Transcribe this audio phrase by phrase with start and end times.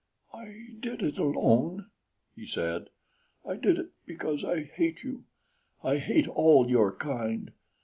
[0.33, 1.91] "I did it alone,"
[2.35, 2.89] he said.
[3.47, 5.25] "I did it because I hate you
[5.83, 7.51] I hate all your kind.